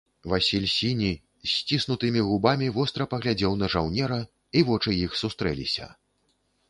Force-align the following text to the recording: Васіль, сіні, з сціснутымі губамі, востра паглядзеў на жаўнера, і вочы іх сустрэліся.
Васіль, 0.31 0.63
сіні, 0.75 1.09
з 1.43 1.49
сціснутымі 1.57 2.23
губамі, 2.29 2.69
востра 2.77 3.07
паглядзеў 3.11 3.53
на 3.63 3.69
жаўнера, 3.75 4.19
і 4.59 4.65
вочы 4.71 4.97
іх 5.05 5.11
сустрэліся. 5.25 5.85